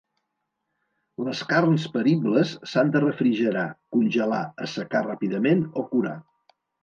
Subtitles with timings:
[1.25, 3.67] Les carns peribles s'han de refrigerar,
[3.97, 6.17] congelar, assecar ràpidament o curar.